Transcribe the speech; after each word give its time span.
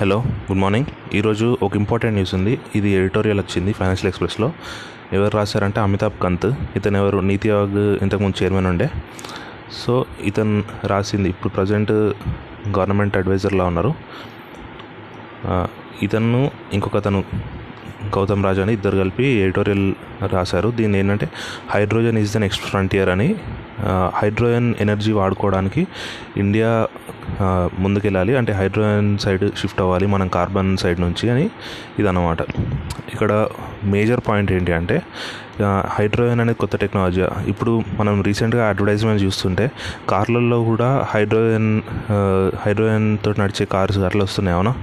Hello 0.00 0.16
good 0.18 0.58
morning. 0.58 0.86
ఈరోజు 1.14 1.58
ఒక 1.62 1.76
important 1.76 2.14
news 2.14 2.34
ఉంది. 2.34 2.60
ఇది 2.74 2.90
ఎడిటోరియల్ 2.90 3.40
వచ్చింది 3.40 3.72
ఫైనాన్షియల్ 3.72 4.08
ఎక్స్ప్రెస్లో. 4.08 4.52
ఎవరు 5.12 5.36
రాశారంటే 5.36 5.80
అమితాబ్ 5.80 6.12
కంత్. 6.22 6.46
ఇతను 6.76 6.96
ఎవరు? 6.96 7.18
నీతి 7.18 7.50
ఆయోగ్ 7.50 8.02
ఇంతకుముందు 8.02 8.42
చైర్మన్ 8.42 8.66
ఉండే. 8.66 8.88
సో 9.72 10.04
ఇతను 10.20 10.64
రాసింది. 10.84 11.28
ఇప్పుడు 11.28 11.52
ప్రజెంట్ 11.52 11.92
గవర్నమెంట్ 12.78 13.16
అడ్వైజర్లా 13.16 13.64
ఉన్నారు. 13.64 13.94
ఇతను 16.02 16.50
ఇంకొక 16.72 16.96
అతను 16.96 17.24
గౌతమ్ 18.04 18.44
రాజు 18.44 18.60
అని 18.60 18.72
ఇద్దరు 18.72 18.96
కలిపి 18.96 19.24
ఎడిటోరియల్ 19.24 19.94
రాశారు. 20.32 20.68
దీన్ని 20.68 20.98
ఏంటంటే 20.98 21.28
hydrogen 21.70 22.18
is 22.18 22.34
the 22.34 22.36
next 22.36 22.64
frontier 22.64 23.08
అని. 23.08 23.34
హైడ్రోజన్ 24.14 24.74
ఎనర్జీ 24.80 25.12
వాడుకోవడానికి 25.12 25.86
ఇండియా 26.36 26.88
ముందుకెళ్ళాలి. 27.82 28.32
అంటే 28.40 28.52
హైడ్రోజన్ 28.60 29.10
సైడ్ 29.24 29.44
షిఫ్ట్ 29.60 29.80
అవ్వాలి 29.84 30.06
మనం 30.14 30.28
కార్బన్ 30.36 30.70
సైడ్ 30.82 31.00
నుంచి 31.06 31.26
అని 31.34 31.46
ఇదన్నమాట. 31.98 32.40
ఇక్కడ 33.14 33.32
మేజర్ 33.94 34.22
పాయింట్ 34.28 34.50
ఏంటి 34.56 34.72
అంటే 34.78 34.96
హైడ్రోజన్ 35.96 36.40
అనేది 36.44 36.58
కొత్త 36.62 36.76
టెక్నాలజీ. 36.82 37.22
ఇప్పుడు 37.52 37.72
మనం 38.00 38.14
రీసెంట్గా 38.28 38.64
అడ్వర్టైజ్మెంట్ 38.70 39.22
చూస్తుంటే 39.26 39.66
కార్లలో 40.12 40.58
కూడా 40.70 40.88
హైడ్రోజన్ 41.12 41.70
హైడ్రోజన్తో 42.64 43.32
నడిచే 43.42 43.66
కార్స్ 43.76 43.98
అట్లా 44.10 44.24
వస్తున్నాయి 44.28 44.56
అవునా? 44.58 44.74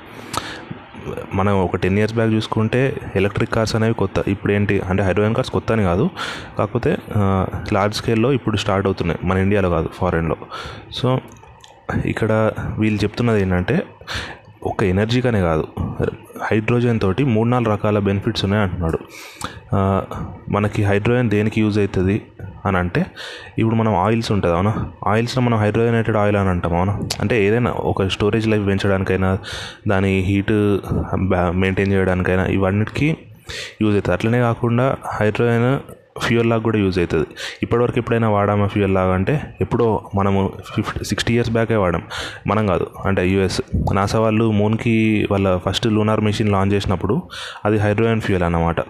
మనం 1.37 1.53
ఒక 1.65 1.75
టెన్ 1.83 1.97
ఇయర్స్ 1.99 2.15
బ్యాక్ 2.15 2.31
చూసుకుంటే 2.37 2.79
ఎలక్ట్రిక్ 3.19 3.51
కార్స్ 3.53 3.73
అనేవి 3.77 3.95
కొత్త. 4.01 4.17
ఇప్పుడు 4.33 4.51
ఏంటి 4.57 4.75
అంటే 4.89 5.01
హైడ్రోజన్ 5.07 5.35
కార్స్ 5.37 5.51
కొత్త 5.55 5.71
అని 5.75 5.83
కాదు. 5.89 6.05
కాకపోతే 6.57 6.91
లార్జ్ 7.75 7.95
స్కేల్లో 7.99 8.29
ఇప్పుడు 8.37 8.57
స్టార్ట్ 8.63 8.87
అవుతున్నాయి. 8.89 9.19
మన 9.29 9.37
ఇండియాలో 9.45 9.69
కాదు 9.75 9.89
ఫారెన్లో. 9.99 10.37
సో 10.99 11.07
ఇక్కడ 12.11 12.31
వీళ్ళు 12.79 12.99
చెప్తున్నది 13.03 13.41
ఏంటంటే 13.41 13.75
ఒక 14.69 14.83
ఎనర్జీగానే 14.93 15.39
కాదు. 15.41 15.63
హైడ్రోజన్ 16.43 16.99
తోటి 16.99 17.23
మూడు 17.33 17.49
నాలుగు 17.49 17.71
రకాల 17.73 17.99
బెనిఫిట్స్ 18.07 18.43
ఉన్నాయి 18.45 18.63
అంటున్నాడు. 18.63 18.99
మనకి 20.55 20.81
హైడ్రోజన్ 20.83 21.29
దేనికి 21.29 21.61
యూజ్ 21.61 21.77
అవుతుంది 21.79 22.15
అని 22.65 22.77
అంటే 22.77 23.01
ఇప్పుడు 23.59 23.75
మనం 23.75 23.93
ఆయిల్స్ 23.95 24.29
ఉంటుంది 24.31 24.55
అవునా? 24.55 24.73
ఆయిల్స్లో 25.07 25.41
మనం 25.43 25.57
హైడ్రోజనేటెడ్ 25.57 26.17
ఆయిల్ 26.17 26.37
అని 26.41 26.49
అంటాం 26.49 26.73
అవునా? 26.79 26.93
అంటే 27.21 27.35
ఏదైనా 27.45 27.71
ఒక 27.91 28.07
స్టోరేజ్ 28.15 28.47
లైఫ్ 28.47 28.65
పెంచడానికైనా 28.67 29.31
దాని 29.87 30.11
హీట్ 30.29 30.53
మెయింటైన్ 31.63 31.91
చేయడానికైనా 31.91 32.45
ఇవన్నిటికీ 32.57 33.09
యూజ్ 33.81 33.95
అవుతుంది 33.95 34.15
అట్లనే 34.17 34.39
కాకుండా 34.39 34.85
హైడ్రోజన్ 35.19 35.69
ఫ్యూయల్ 36.19 36.49
లాగా 36.49 36.61
కూడా 36.61 36.77
యూజ్ 36.77 36.99
అవుతుంది. 36.99 37.27
ఇప్పటివరకు 37.63 37.97
ఎప్పుడైనా 37.97 38.29
వాడామా 38.29 38.67
ఫ్యూయల్ 38.67 38.93
లాగా 38.93 39.13
అంటే 39.13 39.55
ఎప్పుడో 39.61 40.09
మనము 40.15 40.53
ఫిఫ్టీ 40.75 41.05
సిక్స్టీ 41.05 41.33
ఇయర్స్ 41.33 41.51
బ్యాకే 41.51 41.75
వాడాం. 41.75 42.03
మనం 42.47 42.67
కాదు 42.67 42.87
అంటే 43.05 43.29
యూఎస్ 43.29 43.61
నాసా 43.93 44.19
వాళ్ళు 44.19 44.51
మూన్కి 44.51 45.27
వాళ్ళ 45.31 45.57
ఫస్ట్ 45.57 45.87
లూనార్ 45.87 46.21
మెషిన్ 46.21 46.49
లాంచ్ 46.49 46.73
చేసినప్పుడు 46.73 47.21
అది 47.65 47.77
హైడ్రోజన్ 47.77 48.21
ఫ్యూయల్ 48.21 48.43
అన్నమాట. 48.43 48.81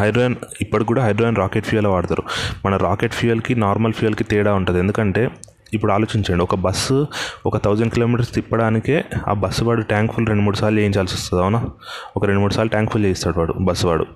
హైడ్రోజన్ 0.00 0.34
ఇప్పటికి 0.60 0.88
కూడా 0.88 1.04
హైడ్రోజన్ 1.04 1.36
రాకెట్ 1.36 1.66
ఫ్యూయల్ 1.66 1.86
వాడతారు. 1.86 2.22
మన 2.66 2.76
రాకెట్ 2.76 3.12
ఫ్యూయల్కి 3.12 3.54
నార్మల్ 3.54 3.92
ఫ్యూయల్కి 3.92 4.24
తేడా 4.24 4.54
ఉంటుంది. 4.54 4.78
ఎందుకంటే 4.78 5.30
ఇప్పుడు 5.74 5.92
ఆలోచించండి. 5.92 6.42
ఒక 6.42 6.54
బస్సు 6.54 7.06
ఒక 7.46 7.56
థౌజండ్ 7.56 7.92
కిలోమీటర్స్ 7.92 8.34
తిప్పడానికే 8.34 9.04
ఆ 9.28 9.32
బస్సు 9.32 9.64
వాడు 9.64 9.82
ట్యాంక్ 9.82 10.12
ఫుల్ 10.12 10.26
రెండు 10.26 10.42
మూడు 10.42 10.56
సార్లు 10.56 10.78
చేయించాల్సి 10.78 11.14
వస్తుంది 11.14 11.42
అవునా? 11.42 11.64
ఒక 12.16 12.24
రెండు 12.24 12.40
మూడు 12.40 12.52
సార్లు 12.52 12.70
ట్యాంక్ 12.70 12.92
ఫుల్ 12.92 13.04
చేయిస్తాడు 13.04 13.38
వాడు 13.38 13.52
బస్సు 13.52 13.86
వాడు. 13.86 14.06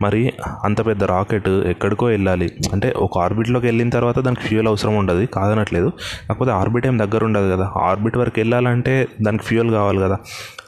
మరి 0.00 0.32
అంత 0.64 0.86
పెద్ద 0.86 1.04
రాకెట్ 1.04 1.48
ఎక్కడికో 1.48 2.06
వెళ్ళాలి. 2.06 2.52
అంటే 2.72 2.94
ఒక 2.96 3.18
ఆర్బిట్లోకి 3.18 3.66
వెళ్ళిన 3.66 3.90
తర్వాత 3.90 4.18
దానికి 4.18 4.42
ఫ్యూయల్ 4.42 4.68
అవసరం 4.68 4.96
ఉండదు 4.96 5.26
కాదనట్లేదు. 5.26 5.92
కాకపోతే 6.28 6.50
ఆర్బిట్ 6.50 6.86
ఏం 6.86 6.98
దగ్గర 6.98 7.24
ఉండదు 7.24 7.52
కదా. 7.52 7.72
ఆర్బిట్ 7.76 8.16
వరకు 8.16 8.40
వెళ్ళాలంటే 8.40 9.08
దానికి 9.22 9.44
ఫ్యూయల్ 9.44 9.70
కావాలి 9.70 9.98
కదా. 9.98 10.18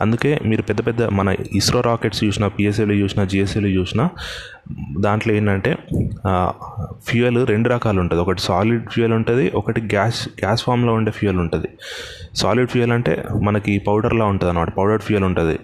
అందుకే 0.00 0.40
మీరు 0.44 0.62
పెద్ద 0.62 0.86
పెద్ద 0.86 1.02
మన 1.02 1.34
ఇస్రో 1.54 1.80
రాకెట్స్ 1.80 2.24
చూసినా 2.24 2.48
పిఎస్ఎల్వి 2.48 3.00
చూసినా 3.00 3.24
జిఎస్ఎల్వి 3.24 3.76
చూసినా 3.76 4.10
దాంట్లో 5.00 5.34
ఏంటంటే 5.34 5.76
ఫ్యూయల్ 7.04 7.46
రెండు 7.46 7.68
రకాలు 7.68 8.00
ఉంటుంది. 8.00 8.22
ఒకటి 8.22 8.40
సాలిడ్ 8.40 8.90
ఫ్యూయల్ 8.90 9.12
ఉంటుంది 9.12 9.50
ఒకటి 9.54 9.80
గ్యాస్ 9.80 10.28
గ్యాస్ 10.28 10.62
ఫామ్లో 10.62 10.92
ఉండే 10.92 11.10
ఫ్యూయల్ 11.10 11.38
ఉంటుంది. 11.38 11.68
సాలిడ్ 12.34 12.70
ఫ్యూయల్ 12.70 12.92
అంటే 12.92 13.24
మనకి 13.42 13.78
పౌడర్లా 13.78 14.24
ఉంటుంది 14.24 14.50
అనమాట 14.50 14.70
పౌడర్ 14.70 15.02
ఫ్యూయల్ 15.02 15.24
ఉంటుంది. 15.24 15.58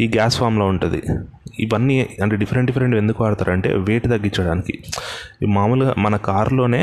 ఈ 0.00 0.08
గ్యాస్ 0.08 0.38
ఫామ్లో 0.38 0.66
ఉంటుంది. 0.66 1.02
ఇవన్నీ 1.64 1.96
అంటే 2.22 2.36
డిఫరెంట్ 2.36 2.68
డిఫరెంట్ 2.70 2.96
ఎందుకు 2.96 3.24
వాడతారంటే 3.24 3.68
వెయిట్ 3.88 4.06
తగ్గించడానికి. 4.12 4.74
మామూలుగా 5.56 5.94
మన 5.98 6.16
కార్లోనే 6.28 6.82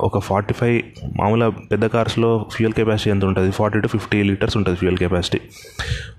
ఒక 0.00 0.18
ఫార్టీ 0.28 0.54
ఫైవ్ 0.54 0.78
మామూలుగా 1.20 1.48
పెద్ద 1.72 1.84
కార్స్లో 1.86 2.30
ఫ్యూయల్ 2.54 2.74
కెపాసిటీ 2.78 3.10
ఎంత 3.10 3.24
ఉంటుంది? 3.24 3.50
ఫార్టీ 3.50 3.80
టు 3.80 3.88
ఫిఫ్టీ 3.88 4.22
లీటర్స్ 4.22 4.56
ఉంటుంది 4.56 4.78
fuel 4.78 4.98
capacity 4.98 5.40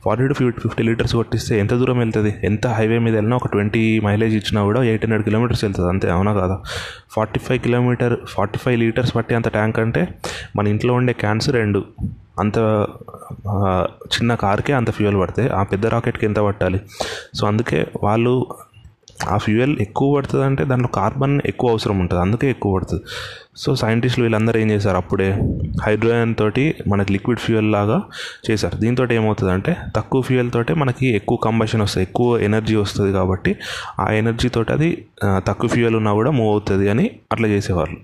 forty 0.06 0.28
to 0.28 0.34
fifty 0.34 0.62
fifty 0.62 0.84
litres 0.84 1.14
కొట్టిస్తే 1.16 1.54
ఎంత 1.60 1.74
దూరం 1.74 1.98
వెళ్తుంది? 1.98 2.34
ఎంత 2.44 2.68
హైవే 2.68 3.00
మీద 3.06 3.14
వెళ్ళినా 3.16 3.36
ఒక 3.36 3.48
ట్వంటీ 3.54 4.00
మైలేజ్ 4.06 4.36
ఇచ్చినా 4.36 4.64
కూడా 4.64 4.84
ఎయిట్ 4.84 5.04
హండ్రెడ్ 5.06 5.24
కిలోమీటర్స్ 5.24 5.64
వెళ్తుంది 5.66 5.90
అంతే 5.90 6.10
అవునా 6.10 6.34
కాదా? 6.34 6.58
Forty 7.16 7.40
five 7.40 7.60
kilometre 7.60 8.16
forty 8.36 8.60
five 8.66 8.80
litres 8.80 9.16
పట్టే 9.18 9.36
అంత 9.36 9.48
ట్యాంక్ 9.48 9.80
అంటే 9.80 10.08
మన 10.56 10.68
ఇంట్లో 10.68 10.94
ఉండే 10.94 11.14
క్యాన్స్ 11.14 11.50
రెండు. 11.50 11.84
అంత 12.44 12.58
చిన్న 14.16 14.32
కార్కే 14.46 14.74
అంత 14.80 14.90
ఫ్యూయల్ 14.98 15.18
పడతాయి 15.22 15.50
ఆ 15.60 15.64
పెద్ద 15.74 15.86
రాకెట్కి 15.96 16.26
ఎంత 16.30 16.40
పట్టాలి? 16.48 16.80
సో 17.40 17.44
అందుకే 17.52 17.82
వాళ్ళు 18.04 18.34
ఆ 19.34 19.36
ఫ్యూయల్ 19.44 19.72
ఎక్కువ 19.84 20.08
పడుతుంది 20.16 20.44
అంటే 20.48 20.64
దాంట్లో 20.70 20.90
కార్బన్ 20.98 21.36
ఎక్కువ 21.52 21.72
అవసరం 21.74 21.98
ఉంటుంది. 22.04 22.22
అందుకే 22.26 22.48
ఎక్కువ 22.56 22.70
పడుతుంది. 22.76 23.04
సో 23.62 23.70
సైంటిస్టులు 23.82 24.24
వీళ్ళందరూ 24.26 24.58
ఏం 24.64 24.70
చేశారు 24.74 24.98
అప్పుడే? 25.02 25.30
హైడ్రోజన్ 25.86 26.34
తోటి 26.42 26.66
మనకి 26.92 27.10
లిక్విడ్ 27.16 27.42
ఫ్యూయల్ 27.46 27.70
లాగా 27.76 27.98
చేశారు. 28.48 28.76
దీంతో 28.84 29.08
ఏమవుతుంది 29.18 29.52
అంటే 29.56 29.74
తక్కువ 29.96 30.22
ఫ్యూయల్ 30.28 30.52
తోటే 30.56 30.74
మనకి 30.82 31.08
ఎక్కువ 31.20 31.38
కంబషన్ 31.48 31.84
వస్తుంది 31.86 32.06
ఎక్కువ 32.10 32.40
ఎనర్జీ 32.48 32.76
వస్తుంది 32.84 33.12
కాబట్టి 33.20 33.54
ఆ 34.06 34.08
ఎనర్జీ 34.22 34.50
తోటి 34.58 34.74
అది 34.78 34.90
తక్కువ 35.50 35.70
ఫ్యూయల్ 35.76 35.98
ఉన్నా 36.02 36.14
కూడా 36.20 36.34
మూవ్ 36.40 36.52
అవుతుంది 36.56 36.88
అని 36.96 37.08
అట్లా 37.36 37.50
చేసేవాళ్ళు. 37.56 37.98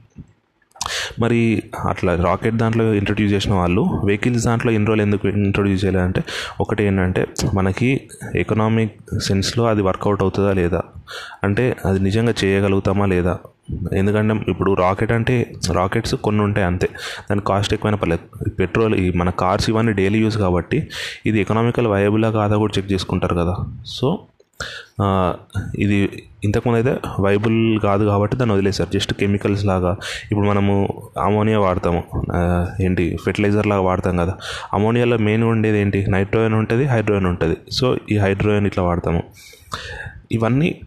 మరి 1.20 1.64
అట్లా 1.90 2.16
రాకెట్ 2.24 2.56
దాంట్లో 2.56 2.94
ఇంట్రడ్యూస్ 2.94 3.34
చేసిన 3.34 3.54
వాళ్ళు 3.54 3.82
వెహికల్స్ 3.82 4.46
దాంట్లో 4.46 4.72
ఎన్ని 4.72 4.88
రోజులు 4.88 5.02
ఎందుకు 5.02 5.28
ఇంట్రడ్యూస్ 5.28 5.86
చేయాలంటే 5.86 6.24
ఒకటి 6.62 6.84
ఏంటంటే 6.84 7.28
మనకి 7.54 8.02
ఎకనామిక్ 8.36 9.20
సెన్స్లో 9.20 9.66
అది 9.66 9.82
వర్కౌట్ 9.82 10.22
అవుతుందా 10.22 10.54
లేదా? 10.54 10.82
అంటే 11.44 11.76
అది 11.86 12.00
నిజంగా 12.00 12.34
చేయగలుగుతామా 12.44 13.06
లేదా? 13.06 13.40
ఎందుకంటే 13.94 14.52
ఇప్పుడు 14.52 14.74
రాకెట్ 14.74 15.12
అంటే 15.12 15.56
రాకెట్స్ 15.72 16.16
కొన్ని 16.16 16.42
ఉంటాయి 16.42 16.68
అంతే. 16.68 16.90
దాని 17.30 17.42
కాస్ట్ 17.42 17.74
ఎక్కువైనా 17.74 17.98
పర్లేదు. 17.98 18.50
పెట్రోల్ 18.50 18.96
ఈ 18.96 19.12
మన 19.18 19.30
కార్స్ 19.30 19.70
ఇవన్నీ 19.70 19.92
డైలీ 19.92 20.20
యూస్ 20.20 20.38
కాబట్టి 20.38 20.90
ఇది 21.26 21.42
ఎకనామికల్ 21.42 21.88
వయబులా 21.88 22.32
కాదా 22.32 22.58
కూడా 22.58 22.74
చెక్ 22.78 22.92
చేసుకుంటారు 22.92 23.36
కదా. 23.36 23.56
సో 23.86 24.20
ఇది 25.80 26.24
ఇంతకుముందు 26.44 26.78
అయితే 26.78 27.08
వైబుల్ 27.20 27.80
కాదు 27.80 28.06
కాబట్టి 28.06 28.38
దాన్ని 28.38 28.54
వదిలేశారు. 28.54 28.90
జస్ట్ 28.94 29.14
కెమికల్స్ 29.14 29.66
లాగా. 29.66 29.98
ఇప్పుడు 30.32 30.48
మనము 30.48 30.74
అమోనియా 31.24 31.60
వాడతాము. 31.60 32.04
ఏంటి? 32.82 33.18
ఫెర్టిలైజర్ 33.26 33.68
లాగా 33.68 33.82
వాడతాం 33.82 34.18
కదా. 34.18 34.34
అమోనియాలో 34.74 35.18
మెయిన్ 35.18 35.44
ఉండేది 35.44 35.80
ఏంటి? 35.80 36.06
నైట్రోజన్ 36.10 36.54
ఉంటుంది 36.54 36.86
హైడ్రోజన్ 36.86 37.26
ఉంటుంది. 37.26 37.58
సో 37.72 37.98
ఈ 38.12 38.18
హైడ్రోజన్ 38.18 38.68
ఇట్లా 38.68 38.84
వాడతాము. 38.84 39.24
ఇవన్నీ 40.32 40.82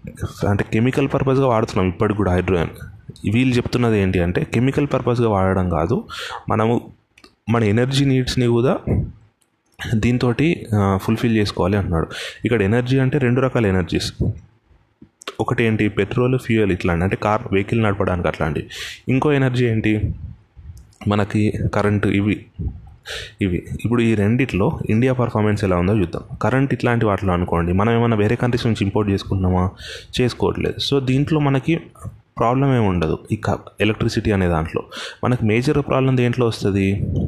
అంటే 0.48 0.65
కెమికల్ 0.72 1.09
పర్పస్గా 1.15 1.47
వాడుతున్నాం 1.47 1.88
ఇప్పటికి 1.88 2.16
కూడా 2.16 2.33
హైడ్రోజన్ 2.33 2.69
వీళ్ళు 3.33 3.56
చెప్తున్నది 3.56 3.98
ఏంటి 3.98 4.21
అంటే 4.22 4.44
కెమికల్ 4.54 4.87
పర్పస్గా 4.94 5.28
వాడడం 5.28 5.71
కాదు. 5.71 6.04
మనము 6.48 6.81
మన 7.50 7.65
ఎనర్జీ 7.65 8.04
నీడ్స్ని 8.04 8.47
కూడా 8.47 8.78
దీంతో 9.94 10.34
ఫుల్ఫిల్ 10.97 11.37
చేసుకోవాలి 11.37 11.76
అంటున్నాడు 11.76 12.06
ఇక్కడ 12.44 12.62
ఎనర్జీ 12.62 12.98
అంటే 12.98 13.19
రెండు 13.19 13.41
రకాల 13.41 13.66
ఎనర్జీస్ 13.66 14.12
ఒకటి 15.41 15.64
ఏంటి 15.64 15.88
పెట్రోల్ 15.88 16.38
ఫ్యూయల్ 16.38 16.72
ఇట్లాంటి 16.72 17.04
అంటే 17.04 17.16
కార్ 17.16 17.42
వెహికల్ 17.53 17.82
నడపడానికి 17.82 18.28
అట్లాంటి. 18.28 18.66
ఇంకో 19.09 19.32
ఎనర్జీ 19.32 19.66
ఏంటి? 19.66 20.15
మనకి 21.09 21.53
కరెంటు 21.75 22.09
ఇవి 22.09 22.47
ఇవి. 23.42 23.62
ఇప్పుడు 23.84 24.03
ఈ 24.03 24.15
రెండిట్లో 24.15 24.81
ఇండియా 24.91 25.12
పర్ఫార్మెన్స్ 25.12 25.65
ఎలా 25.65 25.77
ఉందో 25.77 25.95
చూద్దాం. 25.98 26.22
కరెంట్ 26.42 26.74
ఇట్లాంటి 26.74 27.04
వాటిలో 27.06 27.33
అనుకోండి 27.33 27.72
మనం 27.72 27.92
ఏమైనా 27.92 28.16
వేరే 28.16 28.36
కంట్రీస్ 28.36 28.66
నుంచి 28.66 28.84
ఇంపోర్ట్ 28.84 29.10
చేసుకుంటున్నామా? 29.10 29.71
చేసుకోవట్లేదు. 30.21 30.78
సో 30.78 31.00
దీంట్లో 31.00 31.41
మనకి 31.41 31.80
ప్రాబ్లం 32.41 32.68
ఏమి 32.77 32.86
ఉండదు. 32.88 33.15
ఈ 33.33 33.36
ఎలక్ట్రిసిటీ 33.84 34.30
అనే 34.36 34.47
దాంట్లో. 34.48 34.80
మనకు 35.24 35.44
మేజర్ 35.50 35.78
ప్రాబ్లం 35.88 36.16
దేంట్లో 36.16 36.47
వస్తుంది? 36.47 36.86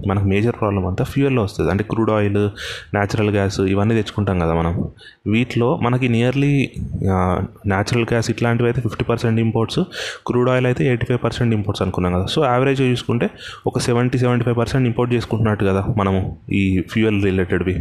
మనకు 0.09 0.27
మేజర్ 0.33 0.57
ప్రాబ్లం 0.61 0.87
అంతా 0.87 1.05
ఫ్యూయల్లో 1.05 1.43
వస్తుంది. 1.43 1.69
అంటే 1.73 1.85
క్రూడ్ 1.93 2.11
ఆయిల్ 2.17 2.43
న్యాచురల్ 2.97 3.31
గ్యాస్ 3.37 3.61
ఇవన్నీ 3.61 3.95
తెచ్చుకుంటాం 3.99 4.39
కదా 4.39 4.55
మనం. 4.55 4.75
వీటిలో 5.35 5.69
మనకి 5.87 6.09
నియర్లీ 6.09 6.53
న్యాచురల్ 7.73 8.07
గ్యాస్ 8.13 8.31
ఇట్లాంటివి 8.31 8.69
అయితే 8.71 8.83
fifty 8.87 9.07
percent 9.11 9.41
imports 9.47 9.81
crude 10.27 10.51
oil 10.55 10.67
అయితే 10.67 10.85
ఎయిటీ 10.91 11.07
ఫైవ్ 11.07 11.23
పర్సెంట్ 11.25 11.55
ఇంపోర్ట్స్ 11.55 11.83
అనుకున్నాం 11.83 12.15
కదా. 12.19 12.27
సో 12.27 12.45
యావరేజ్ 12.45 12.83
చూసుకుంటే 12.83 13.29
ఒక 13.67 13.79
seventy 13.79 14.19
seventy 14.19 14.45
five 14.45 14.59
percent 14.59 14.87
import 14.87 15.15
చేసుకుంటున్నట్టు 15.15 15.65
కదా 15.65 15.85
మనము 15.97 16.21
ఈ 16.53 16.63
ఫ్యూయల్ 16.93 17.21
రిలేటెడ్వి 17.29 17.77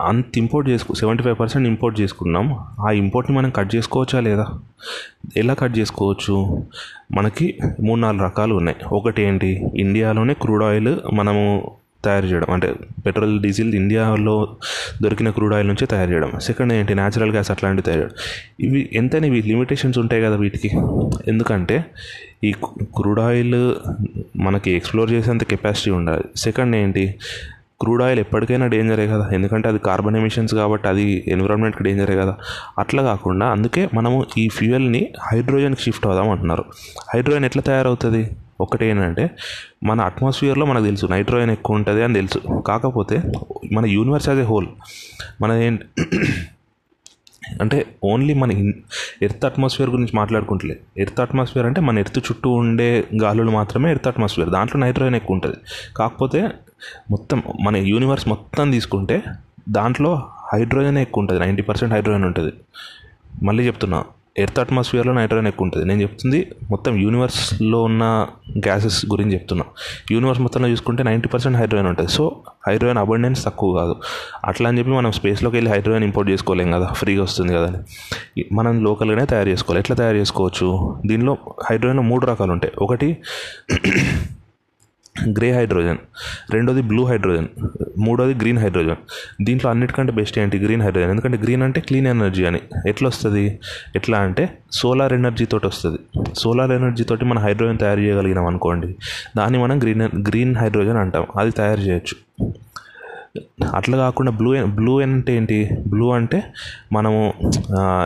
అంత 0.00 0.38
ఇంపోర్ట్ 0.38 0.70
చేసుకు 0.70 0.94
సెవెంటీ 0.94 1.22
ఫైవ్ 1.22 1.40
పర్సెంట్ 1.40 1.68
ఇంపోర్ట్ 1.68 2.00
చేసుకున్నాం. 2.00 2.58
ఆ 2.86 2.90
ఇంపోర్ట్ని 2.90 3.36
మనం 3.36 3.50
కట్ 3.50 3.74
చేసుకోవచ్చా 3.74 4.20
లేదా? 4.20 4.46
ఎలా 5.36 5.54
కట్ 5.54 5.78
చేసుకోవచ్చు? 5.78 6.64
మనకి 7.12 7.58
మూడు 7.80 8.00
నాలుగు 8.00 8.24
రకాలు 8.24 8.54
ఉన్నాయి. 8.54 8.78
ఒకటి 8.92 9.22
ఏంటి? 9.22 9.64
ఇండియాలోనే 9.76 10.34
క్రూడ్ 10.34 10.64
ఆయిల్ 10.64 10.96
మనము 11.12 11.70
తయారు 12.04 12.26
చేయడం. 12.26 12.46
అంటే 12.52 12.74
పెట్రోల్ 13.06 13.42
డీజిల్ 13.42 13.74
ఇండియాలో 13.74 14.56
దొరికిన 15.02 15.30
క్రూడ్ 15.30 15.54
ఆయిల్ 15.54 15.68
నుంచే 15.68 15.86
తయారు 15.86 16.10
చేయడం. 16.10 16.32
సెకండ్ 16.38 16.72
ఏంటి? 16.72 16.94
న్యాచురల్ 16.94 17.30
గ్యాస్ 17.30 17.50
అట్లాంటివి 17.50 17.82
తయారు 17.82 18.00
చేయడం. 18.00 18.14
ఇవి 18.60 18.88
ఎంతైనా 18.92 19.26
ఇవి 19.26 19.42
లిమిటేషన్స్ 19.42 19.98
ఉంటాయి 19.98 20.22
కదా 20.22 20.36
వీటికి. 20.36 20.70
ఎందుకంటే 21.28 21.84
ఈ 22.44 22.52
క్రూడ్ 22.96 23.20
ఆయిల్ 23.20 23.74
మనకి 24.36 24.70
ఎక్స్ప్లోర్ 24.70 25.12
చేసేంత 25.12 25.44
కెపాసిటీ 25.44 25.90
ఉండాలి. 25.90 26.24
సెకండ్ 26.36 26.76
ఏంటి? 26.76 27.14
క్రూడ్ 27.80 28.02
ఆయిల్ 28.02 28.20
ఎప్పటికైనా 28.20 28.66
డేంజరే 28.66 29.06
కదా. 29.06 29.30
ఎందుకంటే 29.32 29.68
అది 29.68 29.78
కార్బన్ 29.78 30.16
ఎమిషన్స్ 30.16 30.54
కాబట్టి 30.54 30.88
అది 30.88 31.24
ఎన్విరాన్మెంట్కి 31.28 31.82
డేంజరే 31.82 32.16
కదా. 32.16 32.36
అట్లా 32.78 33.02
కాకుండా 33.02 33.46
అందుకే 33.46 33.88
మనము 33.94 34.26
ఈ 34.38 34.48
ఫ్యూయల్ని 34.48 35.12
హైడ్రోజన్కి 35.32 35.82
షిఫ్ట్ 35.82 36.06
అవుదాం 36.06 36.30
అంటున్నారు. 36.30 36.64
హైడ్రోజన్ 37.14 37.44
ఎట్లా 37.44 37.62
తయారవుతుంది? 37.62 38.36
ఒకటి 38.60 38.86
ఏంటంటే 38.86 39.30
మన 39.84 40.00
అట్మాస్ఫియర్లో 40.00 40.66
మనకు 40.66 40.84
తెలుసు 40.84 41.06
నైట్రోజన్ 41.06 41.50
ఎక్కువ 41.50 41.76
ఉంటుంది 41.76 42.02
అని 42.02 42.14
తెలుసు. 42.14 42.62
కాకపోతే 42.62 43.22
మన 43.72 43.86
యూనివర్స్ 43.86 44.28
యాజ్ 44.28 44.40
ఏ 44.40 44.42
హోల్ 44.42 44.68
మన 45.40 45.52
ఏంటి 45.52 45.84
అంటే 47.60 47.84
ఓన్లీ 48.04 48.34
మన 48.34 48.52
ఎర్త్ 49.22 49.44
అట్మాస్ఫియర్ 49.44 49.90
గురించి 49.90 50.12
మాట్లాడుకుంటలే. 50.14 50.76
ఎర్త్ 50.98 51.20
అట్మాస్ఫియర్ 51.20 51.66
అంటే 51.66 51.80
మన 51.80 51.98
ఎర్త్ 51.98 52.18
చుట్టూ 52.18 52.50
ఉండే 52.50 53.04
గాలులు 53.22 53.50
మాత్రమే 53.50 53.90
ఎర్త్ 53.90 54.08
అట్మాస్ఫియర్. 54.08 54.50
దాంట్లో 54.50 54.80
నైట్రోజన్ 54.80 55.14
ఎక్కువ 55.14 55.34
ఉంటుంది. 55.34 55.56
కాకపోతే 55.96 56.48
మొత్తం 57.10 57.42
మన 57.64 57.76
యూనివర్స్ 57.76 58.28
మొత్తం 58.28 58.70
తీసుకుంటే 58.70 59.22
దాంట్లో 59.68 60.22
హైడ్రోజన్ 60.52 60.98
ఎక్కువ 60.98 61.20
ఉంటుంది. 61.20 61.40
నైంటీ 61.40 61.62
పర్సెంట్ 61.62 61.94
హైడ్రోజన్ 61.94 62.24
ఉంటుంది. 62.24 62.52
మళ్ళీ 63.42 63.66
చెప్తున్నా 63.66 64.04
ఎర్త్ 64.38 64.58
అట్మాస్ఫియర్లో 64.58 65.12
నైట్రోజన్ 65.12 65.46
ఎక్కువ 65.46 65.64
ఉంటుంది. 65.64 65.86
నేను 65.86 66.02
చెప్తుంది 66.02 66.52
మొత్తం 66.70 66.96
యూనివర్స్లో 66.96 67.82
ఉన్న 67.82 68.26
గ్యాసెస్ 68.58 69.06
గురించి 69.06 69.32
చెప్తున్నా. 69.32 69.64
యూనివర్స్ 70.10 70.40
మొత్తంలో 70.40 70.68
చూసుకుంటే 70.68 71.02
నైంటీ 71.02 71.28
పర్సెంట్ 71.28 71.56
హైడ్రోజన్ 71.56 71.88
ఉంటుంది. 71.88 72.10
సో 72.10 72.40
హైడ్రోజన్ 72.68 72.98
అబండెన్స్ 72.98 73.44
తక్కువ 73.44 73.78
కాదు. 73.78 73.96
అట్లా 74.44 74.68
అని 74.68 74.78
చెప్పి 74.78 74.92
మనం 74.92 75.12
స్పేస్లోకి 75.12 75.56
వెళ్ళి 75.56 75.72
హైడ్రోజన్ 75.72 76.04
ఇంపోర్ట్ 76.04 76.30
చేసుకోలేం 76.30 76.70
కదా 76.70 76.86
ఫ్రీగా 76.86 77.22
వస్తుంది 77.22 77.54
కదా 77.54 77.66
అని. 77.66 78.44
మనం 78.52 78.84
లోకల్గానే 78.84 79.26
తయారు 79.26 79.48
చేసుకోవాలి. 79.48 79.80
ఎట్లా 79.80 79.96
తయారు 79.96 80.16
చేసుకోవచ్చు? 80.16 80.96
దీనిలో 81.06 81.36
హైడ్రోజన్లో 81.70 82.02
మూడు 82.02 82.26
రకాలు 82.26 82.52
ఉంటాయి. 82.52 82.72
ఒకటి 82.78 83.16
గ్రే 85.26 85.48
హైడ్రోజన్ 85.56 85.98
రెండోది 86.52 86.82
బ్లూ 86.82 87.02
హైడ్రోజన్ 87.04 87.48
మూడోది 87.98 88.34
గ్రీన్ 88.34 88.58
హైడ్రోజన్. 88.58 88.96
దీంట్లో 89.42 89.70
అన్నిటికంటే 89.70 90.12
బెస్ట్ 90.12 90.38
ఏంటి? 90.38 90.58
Green 90.58 90.82
hydrogen. 90.82 91.10
ఎందుకంటే 91.10 91.38
గ్రీన్ 91.38 91.62
అంటే 91.62 91.80
క్లీన్ 91.80 92.06
ఎనర్జీ 92.06 92.44
అని. 92.44 92.60
ఎట్లా 92.86 93.08
వస్తుంది 93.08 93.44
ఎట్లా 93.96 94.18
అంటే 94.18 94.44
సోలార్ 94.72 95.12
ఎనర్జీ 95.12 95.44
తోటి 95.44 95.66
వస్తుంది. 95.66 95.98
సోలార్ 96.34 96.72
ఎనర్జీ 96.72 97.04
తోటి 97.04 97.24
మనం 97.24 97.42
హైడ్రోజన్ 97.42 97.78
తయారు 97.78 98.00
చేయగలిగినాం 98.00 98.46
అనుకోండి 98.46 98.96
దాన్ని 99.36 99.58
మనం 99.62 99.78
గ్రీన్ 99.82 100.02
గ్రీన్ 100.28 100.56
హైడ్రోజన్ 100.56 100.96
అంటాం. 100.96 101.26
అది 101.36 101.50
తయారు 101.50 101.80
చేయొచ్చు. 101.80 102.16
అట్లా 103.74 103.96
కాకుండా 103.96 104.32
బ్లూ 104.32 104.66
బ్లూ 104.66 105.00
అంటే 105.00 105.32
ఏంటి? 105.36 105.58
బ్లూ 105.86 106.10
అంటే 106.10 106.38
మనము 106.92 107.32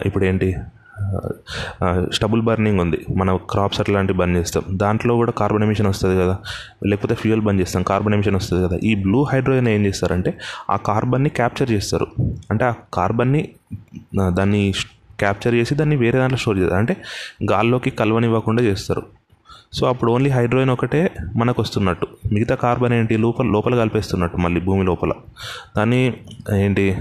ఇప్పుడు 0.07 0.25
ఏంటి 0.25 0.57
స్టబుల్ 2.13 2.43
బర్నింగ్ 2.43 2.81
ఉంది. 2.81 3.05
మనం 3.17 3.41
క్రాప్స్ 3.51 3.81
అట్లాంటివి 3.81 4.19
బర్న్ 4.19 4.37
చేస్తాం. 4.37 4.63
దాంట్లో 4.71 5.15
కూడా 5.15 5.33
కార్బన్ 5.33 5.63
ఎమిషన్ 5.63 5.87
వస్తుంది 5.87 6.21
కదా. 6.21 6.39
లేకపోతే 6.87 7.15
ఫ్యూయల్ 7.15 7.41
బర్న్ 7.41 7.61
చేస్తాం. 7.61 7.83
కార్బన్ 7.83 8.15
ఎమిషన్ 8.15 8.37
వస్తుంది 8.37 8.69
కదా. 8.69 8.79
ఈ 8.85 8.95
బ్లూ 8.95 9.23
హైడ్రోజన్ 9.23 9.69
ఏం 9.69 9.87
చేస్తారంటే 9.87 10.39
ఆ 10.71 10.77
కార్బన్ని 10.77 11.29
క్యాప్చర్ 11.29 11.71
చేస్తారు. 11.71 12.07
అంటే 12.51 12.65
ఆ 12.65 12.73
కార్బన్ని 12.95 13.49
దాన్ని 14.29 14.73
క్యాప్చర్ 15.19 15.55
చేసి 15.55 15.75
దాన్ని 15.75 15.97
వేరే 15.97 16.19
దాంట్లో 16.19 16.37
స్టోర్ 16.37 16.59
చేస్తారు. 16.59 16.79
అంటే 16.79 16.97
గాల్లోకి 17.51 17.91
కలవనివ్వకుండా 17.91 18.63
చేస్తారు. 18.63 19.03
సో 19.73 19.87
అప్పుడు 19.87 20.13
ఓన్లీ 20.13 20.31
హైడ్రోజన్ 20.31 20.71
ఒకటే 20.71 21.11
మనకు 21.37 21.63
వస్తున్నట్టు. 21.63 22.07
మిగతా 22.33 22.55
కార్బన్ 22.55 22.93
ఏంటి? 22.93 23.17
లోపల 23.17 23.47
లోపల 23.47 23.77
కలిపేస్తున్నట్టు 23.77 24.37
మళ్ళీ 24.37 24.61
భూమి 24.61 24.85
లోపల. 24.85 25.13
దాన్ని 25.77 26.15
ఏంటి? 26.57 26.97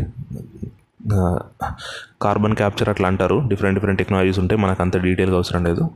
కార్బన్ 2.22 2.56
క్యాప్చర్ 2.56 2.90
అట్లా 2.90 3.08
అంటారు. 3.08 3.44
డిఫరెంట్ 3.48 3.80
డిఫరెంట్ 3.80 3.98
టెక్నాలజీస్ 3.98 4.40
ఉంటాయి 4.40 4.62
మనకు 4.62 4.82
అంత 4.84 4.98
డీటెయిల్గా 4.98 5.38
అవసరం 5.38 5.64
లేదు. 5.64 5.90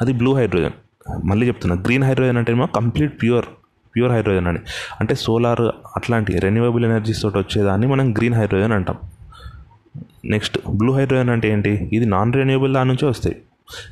అది 0.00 0.12
బ్లూ 0.12 0.36
హైడ్రోజన్ 0.36 0.72
మళ్ళీ 1.24 1.46
చెప్తున్నా 1.46 1.82
గ్రీన్ 1.86 2.04
హైడ్రోజన్ 2.04 2.36
అంటే 2.36 2.52
ఏమో 2.52 2.66
కంప్లీట్ 2.66 3.22
ప్యూర్ 3.22 3.46
ప్యూర్ 3.96 4.12
హైడ్రోజన్ 4.12 4.46
అని. 4.46 4.58
అంటే 5.00 5.14
సోలార్ 5.14 5.60
అట్లాంటి 5.96 6.38
రెన్యూవబుల్ 6.38 6.84
ఎనర్జీస్ 6.84 7.22
తోటి 7.22 7.38
వచ్చేదాన్ని 7.38 7.86
మనం 7.86 8.12
గ్రీన్ 8.12 8.34
హైడ్రోజన్ 8.34 8.72
అంటాం. 8.72 8.96
నెక్స్ట్ 10.24 10.58
బ్లూ 10.74 10.94
హైడ్రోజన్ 10.94 11.30
అంటే 11.30 11.48
ఏంటి? 11.48 11.90
ఇది 11.92 12.06
నాన్ 12.06 12.32
రెన్యూవబుల్ 12.32 12.74
దాని 12.74 12.88
నుంచే 12.88 13.08
వస్తాయి. 13.08 13.36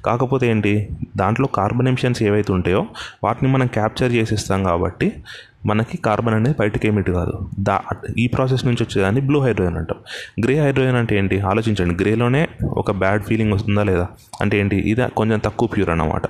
కాకపోతే 0.04 0.46
ఏంటి? 0.50 0.88
దాంట్లో 1.16 1.46
కార్బన్ 1.46 1.88
ఎమిషన్స్ 1.88 2.22
ఏవైతే 2.22 2.52
ఉంటాయో 2.52 2.86
వాటిని 3.24 3.52
మనం 3.52 3.66
క్యాప్చర్ 3.66 4.12
చేసేస్తాం 4.12 4.64
కాబట్టి 4.64 5.24
మనకి 5.66 5.98
కార్బన్ 5.98 6.34
అనేది 6.34 6.56
బయటకి 6.60 6.88
ఏమిటి 6.88 7.12
కాదు. 7.12 7.48
దా 7.58 7.80
ఈ 8.18 8.26
ప్రాసెస్ 8.26 8.66
నుంచి 8.66 8.82
వచ్చేదాన్ని 8.82 9.20
బ్లూ 9.20 9.40
హైడ్రోజన్ 9.40 9.76
అంటాం. 9.76 9.98
గ్రే 10.44 10.60
హైడ్రోజన్ 10.60 10.96
అంటే 10.96 11.18
ఏంటి? 11.18 11.40
ఆలోచించండి. 11.40 12.04
గ్రేలోనే 12.04 12.48
ఒక 12.64 12.90
బ్యాడ్ 12.90 13.22
ఫీలింగ్ 13.22 13.52
వస్తుందా 13.52 13.82
లేదా? 13.82 14.08
అంటే 14.40 14.58
ఏంటి? 14.58 14.76
ఇది 14.76 15.08
కొంచెం 15.16 15.38
తక్కువ 15.38 15.68
ప్యూర్ 15.68 15.90
అన్నమాట. 15.90 16.22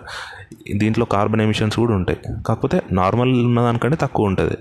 దీంట్లో 0.77 1.05
కార్బన్ 1.05 1.41
ఎమిషన్స్ 1.41 1.79
కూడా 1.79 1.94
ఉంటాయి. 1.94 2.19
కాకపోతే 2.47 2.83
నార్మల్ 2.93 3.44
ఉన్నదానికంటే 3.44 3.97
తక్కువ 4.00 4.27
ఉంటుంది. 4.27 4.55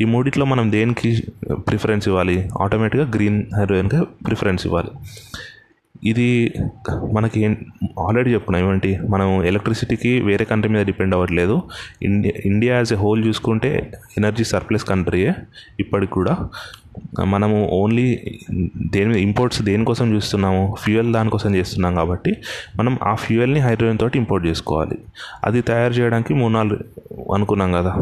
ఈ 0.00 0.04
మూడిట్లో 0.04 0.44
మనం 0.44 0.72
దేనికి 0.72 1.22
ప్రిఫరెన్స్ 1.52 2.08
ఇవ్వాలి? 2.08 2.48
ఆటోమేటిక్గా 2.60 3.10
గ్రీన్ 3.14 3.44
హైడ్రోజన్కి 3.58 4.04
ప్రిఫరెన్స్ 4.24 4.66
ఇవ్వాలి. 4.66 4.88
ఇది 6.04 6.54
మనకి 7.12 7.56
ఆల్రెడీ 7.98 8.32
చెప్పుకున్నాం. 8.32 8.64
ఏమంటే 8.64 9.00
మనం 9.08 9.44
ఎలక్ట్రిసిటీకి 9.44 10.20
వేరే 10.20 10.44
కంట్రీ 10.44 10.72
మీద 10.72 10.86
డిపెండ్ 10.86 11.14
అవ్వట్లేదు. 11.14 11.62
India 12.02 12.42
India 12.44 12.76
as 12.76 12.92
a 12.92 12.96
whole 12.96 13.26
చూసుకుంటే 13.26 13.92
ఎనర్జీ 14.18 14.44
సర్ప్లస్ 14.44 14.84
కంట్రీయే 14.84 15.34
ఇప్పటికి 15.80 16.12
కూడా. 16.12 16.48
మనము 17.24 17.68
ఓన్లీ 17.72 18.20
దేని 18.90 19.20
ఇంపోర్ట్స్ 19.20 19.62
దేనికోసం 19.62 20.14
చూస్తున్నాము? 20.14 20.76
ఫ్యూయల్ 20.80 21.12
దానికోసం 21.12 21.54
చేస్తున్నాం 21.54 21.94
కాబట్టి 21.94 22.36
మనం 22.76 22.98
ఆ 23.02 23.14
ఫ్యూయల్ని 23.14 23.60
హైడ్రోజన్ 23.60 23.98
తోటి 23.98 24.18
ఇంపోర్ట్ 24.18 24.46
చేసుకోవాలి. 24.46 24.98
అది 25.44 25.60
తయారు 25.60 25.92
చేయడానికి 25.92 26.34
మూడు 26.34 26.52
నాలుగు 26.52 26.78
అనుకున్నాం 27.34 27.72
కదా. 27.72 27.92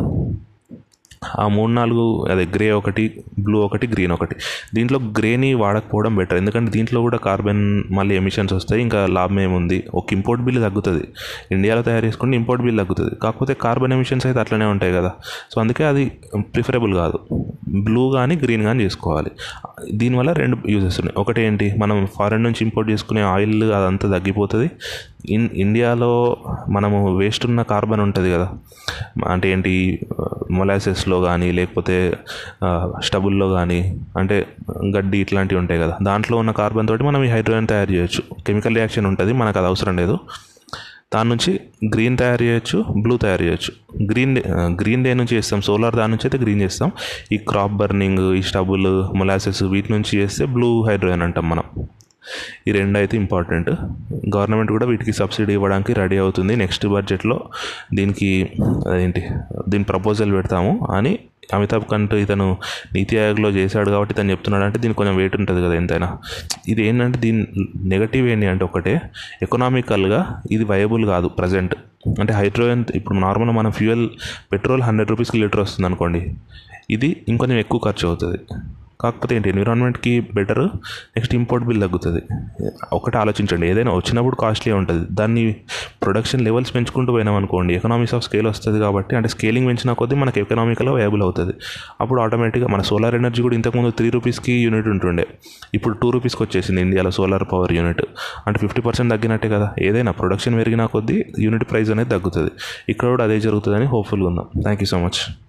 ఆ 1.39 1.49
మూడు 1.49 1.73
నాలుగు 1.73 2.27
అదే 2.27 2.45
గ్రే 2.45 2.71
ఒకటి 2.71 3.25
బ్లూ 3.39 3.59
ఒకటి 3.59 3.87
గ్రీన్ 3.87 4.13
ఒకటి. 4.13 4.37
దీంట్లో 4.75 4.99
గ్రేని 4.99 5.55
వాడకపోవడం 5.55 6.17
బెటర్. 6.17 6.39
ఎందుకంటే 6.39 6.71
దీంట్లో 6.71 7.01
కూడా 7.01 7.17
కార్బన్ 7.17 7.85
మళ్ళీ 7.91 8.17
ఎమిషన్స్ 8.17 8.53
వస్తాయి 8.53 8.83
ఇంకా 8.83 9.07
లాభం 9.07 9.41
ఏముంది? 9.41 9.85
ఒక 9.95 10.13
ఇంపోర్ట్ 10.13 10.45
బిల్ 10.45 10.63
తగ్గుతుంది. 10.63 11.05
ఇండియాలో 11.53 11.83
తయారు 11.83 12.07
చేసుకుంటే 12.07 12.37
ఇంపోర్ట్ 12.37 12.65
బిల్ 12.65 12.79
తగ్గుతుంది. 12.79 13.15
కాకపోతే 13.15 13.55
కార్బన్ 13.55 13.93
ఎమిషన్స్ 13.93 14.27
అయితే 14.27 14.41
అట్లనే 14.41 14.65
ఉంటాయి 14.65 14.93
కదా. 14.93 15.13
సో 15.55 15.61
అందుకే 15.61 15.85
అది 15.85 16.13
ప్రిఫరబుల్ 16.39 16.95
కాదు. 16.95 17.19
బ్లూ 17.85 18.11
కానీ 18.11 18.37
గ్రీన్ 18.37 18.63
కానీ 18.63 18.85
చేసుకోవాలి. 18.85 19.31
దీనివల్ల 19.93 20.33
రెండు 20.33 20.57
యూజెస్ 20.69 21.01
ఉన్నాయి. 21.01 21.21
ఒకటి 21.21 21.43
ఏంటి 21.43 21.75
మనం 21.79 22.09
ఫారెన్ 22.19 22.43
నుంచి 22.43 22.57
ఇంపోర్ట్ 22.63 22.91
చేసుకునే 22.91 23.21
ఆయిల్ 23.21 23.73
అదంతా 23.73 24.19
తగ్గిపోతుంది. 24.19 24.71
ఇన్ 25.27 25.49
ఇండియాలో 25.55 26.37
మనము 26.71 27.17
వేస్ట్ 27.17 27.47
ఉన్న 27.47 27.63
కార్బన్ 27.63 28.01
ఉంటుంది 28.01 28.31
కదా. 28.33 28.49
అంటే 29.27 29.51
ఏంటి 29.53 29.73
మొలాసెస్లో 30.51 31.21
కానీ 31.21 31.53
లేకపోతే 31.53 31.97
స్టబుల్లో 33.05 33.49
కానీ 33.49 33.99
అంటే 34.19 34.47
గడ్డి 34.97 35.19
ఇట్లాంటివి 35.19 35.59
ఉంటాయి 35.59 35.81
కదా. 35.81 35.99
దాంట్లో 36.03 36.39
ఉన్న 36.39 36.51
కార్బన్ 36.51 36.89
తోటి 36.89 37.05
మనం 37.05 37.25
ఈ 37.25 37.29
హైడ్రోజన్ 37.29 37.67
తయారు 37.67 37.93
చేయొచ్చు. 37.93 38.23
కెమికల్ 38.47 38.75
రియాక్షన్ 38.75 39.07
ఉంటుంది 39.07 39.33
మనకు 39.33 39.59
అది 39.59 39.67
అవసరం 39.67 39.97
లేదు. 39.97 40.19
దాని 41.15 41.29
నుంచి 41.29 41.61
గ్రీన్ 41.95 42.19
తయారు 42.19 42.43
చేయొచ్చు 42.43 42.85
బ్లూ 43.03 43.17
తయారు 43.17 43.43
చేయొచ్చు. 43.43 43.73
గ్రీన్ 44.11 44.39
గ్రీన్ 44.81 45.05
డే 45.05 45.15
నుంచి 45.15 45.37
చేస్తాం 45.37 45.61
సోలార్ 45.61 45.97
దాని 45.97 46.11
నుంచి 46.11 46.27
అయితే 46.27 46.39
గ్రీన్ 46.39 46.61
చేస్తాం. 46.61 46.91
ఈ 47.33 47.37
క్రాప్ 47.37 47.73
బర్నింగ్ 47.73 48.35
ఈ 48.35 48.43
స్టబుల్ 48.43 49.17
మొలాసెస్ 49.19 49.63
వీటి 49.63 49.93
నుంచి 49.93 50.19
చేస్తే 50.19 50.47
బ్లూ 50.47 50.87
హైడ్రోజన్ 50.89 51.23
అంటాం 51.23 51.49
మనం. 51.49 51.65
ఈ 52.69 52.73
రెండు 52.73 52.99
అయితే 52.99 53.17
ఇంపార్టెంట్. 53.17 53.71
గవర్నమెంట్ 54.37 54.73
కూడా 54.73 54.87
వీటికి 54.87 55.13
సబ్సిడీ 55.13 55.53
ఇవ్వడానికి 55.53 55.93
రెడీ 55.93 56.17
అవుతుంది 56.17 56.57
నెక్స్ట్ 56.57 56.87
బడ్జెట్లో. 56.87 57.39
దీనికి 57.95 58.31
అదేంటి 58.93 59.23
దీని 59.69 59.85
ప్రపోజల్ 59.85 60.33
పెడతాము. 60.39 60.87
అని 60.99 61.19
అమితాబ్ 61.57 61.85
కంట్ 61.91 62.15
ఇతను 62.15 62.47
నీతి 62.95 63.15
ఆయోగ్లో 63.21 63.49
చేశాడు 63.51 63.91
కాబట్టి 63.91 64.13
ఇతను 64.15 64.31
చెప్తున్నాడు 64.31 64.65
అంటే 64.65 64.79
దీనికి 64.79 64.99
కొంచెం 64.99 65.17
వెయిట్ 65.17 65.37
ఉంటుంది 65.41 65.61
కదా 65.67 65.75
ఎంతైనా. 65.75 66.09
ఇది 66.69 66.83
ఏంటంటే 66.89 67.19
దీని 67.19 67.43
నెగటివ్ 67.93 68.27
ఏంటి 68.33 68.47
అంటే 68.47 68.65
ఒకటే 68.65 68.95
ఎకనామికల్గా 69.43 70.21
ఇది 70.51 70.65
వయబుల్ 70.65 71.05
కాదు 71.07 71.29
ప్రజెంట్ 71.39 71.75
అంటే 72.21 72.33
హైడ్రోజన్ 72.33 72.85
ఇప్పుడు 72.95 73.19
నార్మల్ 73.19 73.51
మన 73.51 73.69
ఫ్యూయల్ 73.69 74.05
పెట్రోల్ 74.53 74.83
హండ్రెడ్ 74.83 75.11
రూపీస్కి 75.11 75.39
లీటర్ 75.43 75.61
వస్తుంది 75.61 75.87
అనుకోండి 75.87 76.21
ఇది 76.91 77.09
ఇంకొంచెం 77.29 77.59
ఎక్కువ 77.59 77.81
ఖర్చు 77.87 78.05
అవుతుంది. 78.09 78.39
కాకపోతే 79.01 79.37
ఏంటి? 79.37 79.49
ఎన్విరాన్మెంట్కి 79.49 80.21
బెటర్ 80.35 80.59
నెక్స్ట్ 81.17 81.35
ఇంపోర్ట్ 81.35 81.67
బిల్ 81.67 81.81
తగ్గుతుంది. 81.81 82.23
ఒకటి 82.93 83.19
ఆలోచించండి. 83.19 83.67
ఏదైనా 83.67 83.93
వచ్చినప్పుడు 83.93 84.37
కాస్ట్లీ 84.37 84.73
ఉంటుంది. 84.73 85.07
దాన్ని 85.11 85.57
ప్రొడక్షన్ 86.03 86.41
లెవెల్స్ 86.41 86.75
పెంచుకుంటూ 86.75 87.13
పోయినాం 87.13 87.35
అనుకోండి 87.35 87.75
ఎకనామిక్స్ 87.75 88.15
ఆఫ్ 88.15 88.25
స్కేల్ 88.25 88.47
వస్తుంది 88.47 88.79
కాబట్టి 88.79 89.17
అంటే 89.17 89.29
స్కేలింగ్ 89.29 89.67
పెంచిన 89.67 89.93
కొద్దీ 89.93 90.17
మనకి 90.17 90.41
ఎకనామికలో 90.41 90.93
వేయబుల్ 90.93 91.23
అవుతుంది. 91.23 91.55
అప్పుడు 92.01 92.21
ఆటోమేటిక్గా 92.21 92.69
మన 92.69 92.81
సోలార్ 92.81 93.15
ఎనర్జీ 93.15 93.43
కూడా 93.43 93.55
ఇంతకుముందు 93.55 93.91
త్రీ 93.91 94.11
రూపీస్కి 94.11 94.53
యూనిట్ 94.53 94.89
ఉంటుండే. 94.89 95.27
ఇప్పుడు 95.75 95.95
టూ 95.95 96.11
రూపీస్కి 96.11 96.43
వచ్చేసింది 96.43 96.81
ఇండియాలో 96.81 97.11
సోలార్ 97.11 97.45
పవర్ 97.53 97.73
యూనిట్ 97.73 98.03
అంటే 98.47 98.59
ఫిఫ్టీ 98.59 98.81
పర్సెంట్ 98.81 99.13
తగ్గినట్టే 99.15 99.49
కదా. 99.49 99.75
ఏదైనా 99.83 100.13
ప్రొడక్షన్ 100.13 100.55
పెరిగిన 100.55 100.85
కొద్దీ 100.85 101.25
యూనిట్ 101.39 101.65
ప్రైస్ 101.71 101.91
అనేది 101.91 102.11
తగ్గుతుంది. 102.11 102.51
ఇక్కడ 102.89 103.09
కూడా 103.09 103.25
అదే 103.25 103.41
జరుగుతుందని 103.41 103.85
హోప్ఫుల్గా 103.85 104.29
ఉందాం 104.29 104.63
థ్యాంక్ 104.63 104.83
యూ 104.83 104.87
సో 104.87 104.99
మచ్ 104.99 105.48